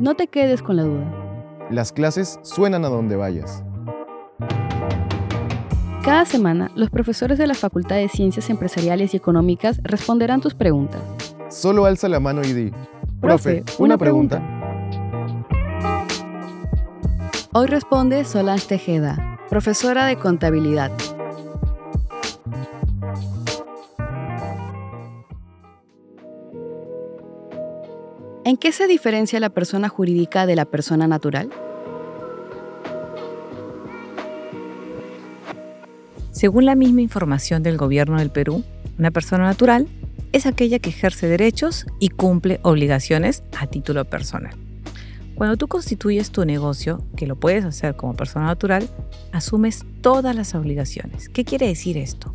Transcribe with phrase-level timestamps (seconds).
[0.00, 1.68] No te quedes con la duda.
[1.70, 3.62] Las clases suenan a donde vayas.
[6.02, 11.02] Cada semana, los profesores de la Facultad de Ciencias Empresariales y Económicas responderán tus preguntas.
[11.50, 12.72] Solo alza la mano y di,
[13.20, 14.42] profe, una, pregunta.
[17.52, 20.92] Hoy responde Solange Tejeda, profesora de contabilidad.
[28.42, 31.50] ¿En qué se diferencia la persona jurídica de la persona natural?
[36.32, 38.64] Según la misma información del gobierno del Perú,
[38.98, 39.88] una persona natural
[40.32, 44.54] es aquella que ejerce derechos y cumple obligaciones a título personal.
[45.34, 48.88] Cuando tú constituyes tu negocio, que lo puedes hacer como persona natural,
[49.32, 51.28] asumes todas las obligaciones.
[51.28, 52.34] ¿Qué quiere decir esto?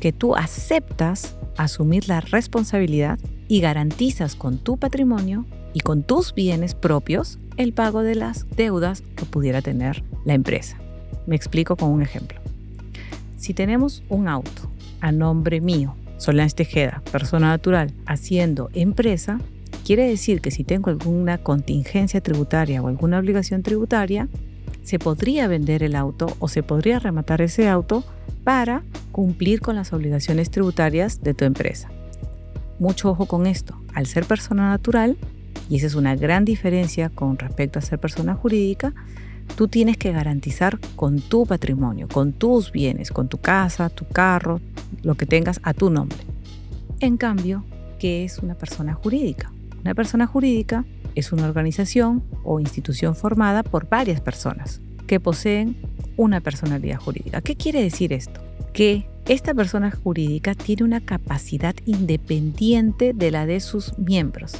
[0.00, 3.18] Que tú aceptas asumir la responsabilidad
[3.48, 9.02] y garantizas con tu patrimonio y con tus bienes propios el pago de las deudas
[9.14, 10.78] que pudiera tener la empresa.
[11.26, 12.40] Me explico con un ejemplo.
[13.36, 19.38] Si tenemos un auto a nombre mío, Solange Tejeda, persona natural, haciendo empresa,
[19.84, 24.28] quiere decir que si tengo alguna contingencia tributaria o alguna obligación tributaria,
[24.82, 28.04] se podría vender el auto o se podría rematar ese auto
[28.44, 31.90] para cumplir con las obligaciones tributarias de tu empresa.
[32.78, 33.80] Mucho ojo con esto.
[33.94, 35.16] Al ser persona natural,
[35.68, 38.94] y esa es una gran diferencia con respecto a ser persona jurídica,
[39.56, 44.60] tú tienes que garantizar con tu patrimonio, con tus bienes, con tu casa, tu carro,
[45.02, 46.18] lo que tengas a tu nombre.
[47.00, 47.64] En cambio,
[47.98, 49.52] ¿qué es una persona jurídica?
[49.80, 55.76] Una persona jurídica es una organización o institución formada por varias personas que poseen
[56.16, 57.40] una personalidad jurídica.
[57.40, 58.40] ¿Qué quiere decir esto?
[58.72, 64.52] Que esta persona jurídica tiene una capacidad independiente de la de sus miembros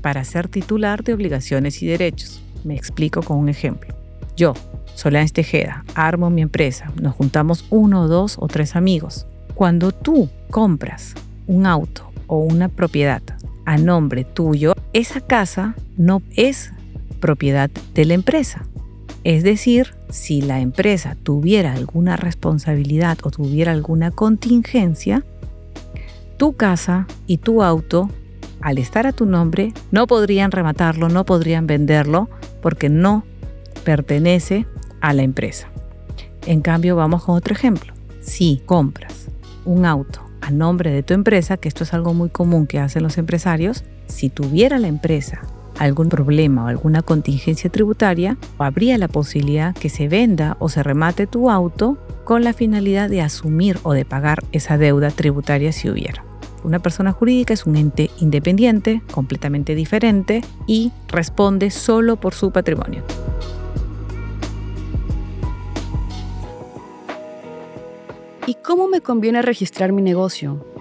[0.00, 2.42] para ser titular de obligaciones y derechos.
[2.64, 3.94] Me explico con un ejemplo.
[4.36, 4.54] Yo,
[4.94, 9.26] Solange Tejeda, armo mi empresa, nos juntamos uno, dos o tres amigos.
[9.54, 11.14] Cuando tú compras
[11.46, 13.22] un auto o una propiedad
[13.66, 16.72] a nombre tuyo, esa casa no es
[17.20, 18.64] propiedad de la empresa.
[19.22, 25.24] Es decir, si la empresa tuviera alguna responsabilidad o tuviera alguna contingencia,
[26.38, 28.08] tu casa y tu auto
[28.62, 32.28] al estar a tu nombre, no podrían rematarlo, no podrían venderlo,
[32.62, 33.24] porque no
[33.84, 34.66] pertenece
[35.00, 35.68] a la empresa.
[36.46, 37.92] En cambio, vamos con otro ejemplo.
[38.20, 39.28] Si compras
[39.64, 43.02] un auto a nombre de tu empresa, que esto es algo muy común que hacen
[43.02, 45.42] los empresarios, si tuviera la empresa
[45.80, 51.26] algún problema o alguna contingencia tributaria, habría la posibilidad que se venda o se remate
[51.26, 56.22] tu auto con la finalidad de asumir o de pagar esa deuda tributaria si hubiera.
[56.62, 63.02] Una persona jurídica es un ente independiente, completamente diferente y responde solo por su patrimonio.
[68.46, 70.79] ¿Y cómo me conviene registrar mi negocio?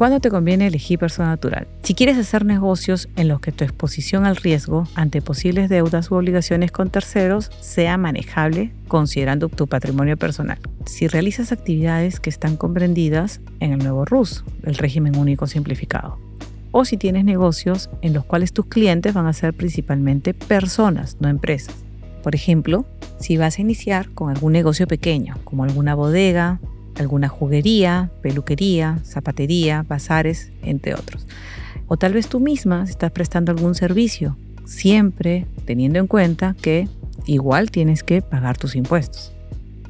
[0.00, 1.68] ¿Cuándo te conviene elegir persona natural?
[1.82, 6.14] Si quieres hacer negocios en los que tu exposición al riesgo ante posibles deudas u
[6.14, 10.58] obligaciones con terceros sea manejable considerando tu patrimonio personal.
[10.86, 16.18] Si realizas actividades que están comprendidas en el nuevo RUS, el régimen único simplificado.
[16.72, 21.28] O si tienes negocios en los cuales tus clientes van a ser principalmente personas, no
[21.28, 21.74] empresas.
[22.22, 22.86] Por ejemplo,
[23.18, 26.58] si vas a iniciar con algún negocio pequeño, como alguna bodega,
[27.00, 31.26] alguna juguería, peluquería, zapatería, bazares, entre otros.
[31.88, 36.88] O tal vez tú misma estás prestando algún servicio, siempre teniendo en cuenta que
[37.26, 39.32] igual tienes que pagar tus impuestos.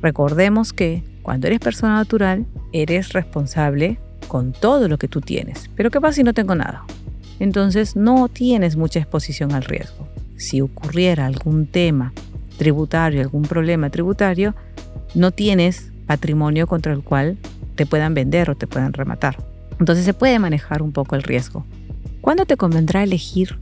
[0.01, 5.69] Recordemos que cuando eres persona natural, eres responsable con todo lo que tú tienes.
[5.77, 6.85] Pero ¿qué pasa si no tengo nada?
[7.39, 10.09] Entonces no tienes mucha exposición al riesgo.
[10.37, 12.13] Si ocurriera algún tema
[12.57, 14.55] tributario, algún problema tributario,
[15.15, 17.37] no tienes patrimonio contra el cual
[17.77, 19.37] te puedan vender o te puedan rematar.
[19.79, 21.65] Entonces se puede manejar un poco el riesgo.
[22.21, 23.61] ¿Cuándo te convendrá elegir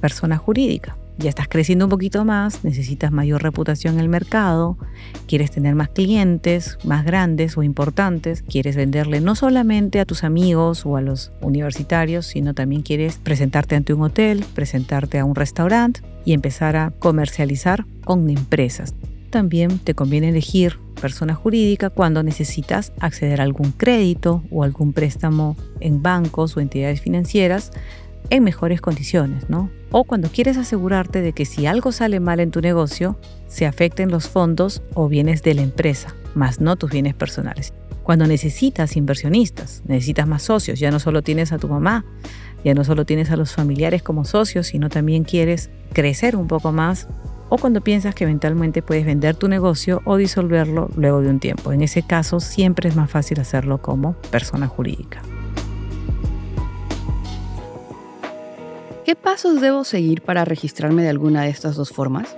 [0.00, 0.96] persona jurídica?
[1.18, 4.78] Ya estás creciendo un poquito más, necesitas mayor reputación en el mercado,
[5.26, 10.86] quieres tener más clientes, más grandes o importantes, quieres venderle no solamente a tus amigos
[10.86, 16.02] o a los universitarios, sino también quieres presentarte ante un hotel, presentarte a un restaurante
[16.24, 18.94] y empezar a comercializar con empresas.
[19.30, 25.56] También te conviene elegir persona jurídica cuando necesitas acceder a algún crédito o algún préstamo
[25.80, 27.70] en bancos o entidades financieras
[28.30, 29.70] en mejores condiciones, ¿no?
[29.90, 34.10] O cuando quieres asegurarte de que si algo sale mal en tu negocio, se afecten
[34.10, 37.72] los fondos o bienes de la empresa, más no tus bienes personales.
[38.02, 42.04] Cuando necesitas inversionistas, necesitas más socios, ya no solo tienes a tu mamá,
[42.64, 46.72] ya no solo tienes a los familiares como socios, sino también quieres crecer un poco
[46.72, 47.08] más,
[47.48, 51.72] o cuando piensas que eventualmente puedes vender tu negocio o disolverlo luego de un tiempo.
[51.72, 55.22] En ese caso siempre es más fácil hacerlo como persona jurídica.
[59.04, 62.36] ¿Qué pasos debo seguir para registrarme de alguna de estas dos formas?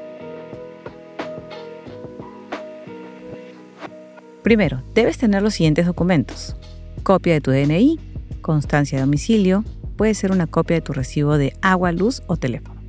[4.42, 6.56] Primero, debes tener los siguientes documentos.
[7.02, 7.98] Copia de tu DNI,
[8.40, 9.64] constancia de domicilio,
[9.96, 12.79] puede ser una copia de tu recibo de agua, luz o teléfono.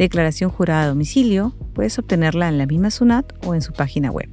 [0.00, 4.30] Declaración jurada de domicilio, puedes obtenerla en la misma SUNAT o en su página web.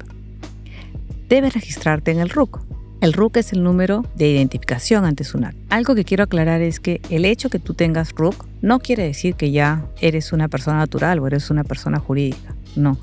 [1.27, 2.61] Debes registrarte en el RUC.
[3.01, 5.55] El RUC es el número de identificación ante SUNAT.
[5.67, 9.35] Algo que quiero aclarar es que el hecho que tú tengas RUC no quiere decir
[9.35, 12.55] que ya eres una persona natural o eres una persona jurídica.
[12.77, 12.97] No,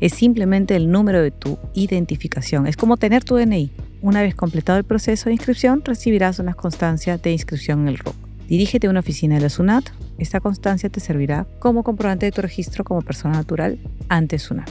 [0.00, 2.66] es simplemente el número de tu identificación.
[2.66, 3.70] Es como tener tu DNI.
[4.02, 8.14] Una vez completado el proceso de inscripción, recibirás una constancia de inscripción en el RUC.
[8.46, 9.88] Dirígete a una oficina de la SUNAT.
[10.20, 13.78] Esta constancia te servirá como comprobante de tu registro como persona natural
[14.10, 14.68] ante SUNAT.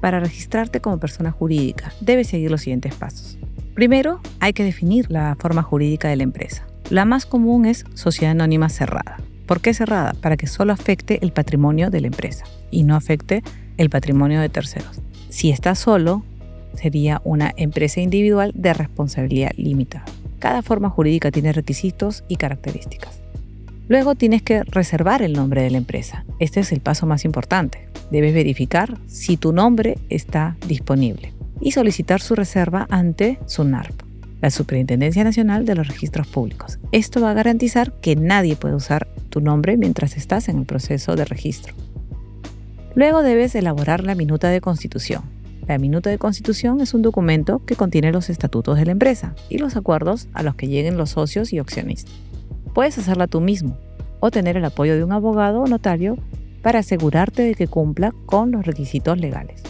[0.00, 3.38] Para registrarte como persona jurídica, debes seguir los siguientes pasos.
[3.74, 6.66] Primero, hay que definir la forma jurídica de la empresa.
[6.90, 9.18] La más común es sociedad anónima cerrada.
[9.46, 10.14] ¿Por qué cerrada?
[10.14, 13.44] Para que solo afecte el patrimonio de la empresa y no afecte
[13.76, 15.00] el patrimonio de terceros.
[15.28, 16.24] Si está solo,
[16.74, 20.06] sería una empresa individual de responsabilidad limitada.
[20.40, 23.20] Cada forma jurídica tiene requisitos y características.
[23.90, 26.24] Luego tienes que reservar el nombre de la empresa.
[26.38, 27.88] Este es el paso más importante.
[28.12, 34.00] Debes verificar si tu nombre está disponible y solicitar su reserva ante SUNARP,
[34.40, 36.78] la Superintendencia Nacional de los Registros Públicos.
[36.92, 41.16] Esto va a garantizar que nadie puede usar tu nombre mientras estás en el proceso
[41.16, 41.74] de registro.
[42.94, 45.24] Luego debes elaborar la minuta de constitución.
[45.66, 49.58] La minuta de constitución es un documento que contiene los estatutos de la empresa y
[49.58, 52.29] los acuerdos a los que lleguen los socios y accionistas.
[52.74, 53.76] Puedes hacerla tú mismo
[54.20, 56.16] o tener el apoyo de un abogado o notario
[56.62, 59.62] para asegurarte de que cumpla con los requisitos legales.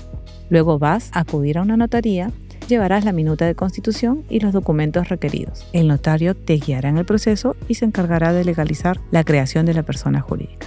[0.48, 2.30] Luego vas a acudir a una notaría,
[2.68, 5.66] llevarás la minuta de constitución y los documentos requeridos.
[5.72, 9.74] El notario te guiará en el proceso y se encargará de legalizar la creación de
[9.74, 10.66] la persona jurídica.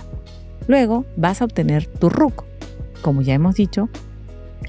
[0.68, 2.46] Luego vas a obtener tu RUC.
[3.02, 3.90] Como ya hemos dicho,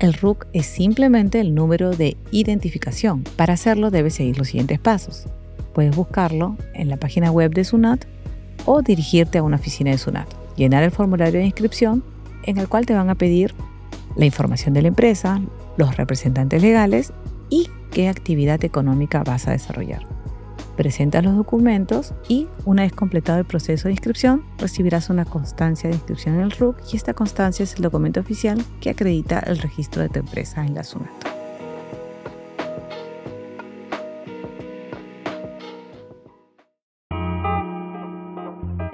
[0.01, 3.23] el RUC es simplemente el número de identificación.
[3.37, 5.27] Para hacerlo debes seguir los siguientes pasos.
[5.75, 8.07] Puedes buscarlo en la página web de SUNAT
[8.65, 10.29] o dirigirte a una oficina de SUNAT.
[10.57, 12.05] Llenar el formulario de inscripción
[12.45, 13.55] en el cual te van a pedir
[14.17, 15.41] la información de la empresa,
[15.77, 17.13] los representantes legales
[17.51, 20.07] y qué actividad económica vas a desarrollar.
[20.77, 25.97] Presentas los documentos y una vez completado el proceso de inscripción, recibirás una constancia de
[25.97, 30.03] inscripción en el RUC y esta constancia es el documento oficial que acredita el registro
[30.03, 31.34] de tu empresa en la SUNAT.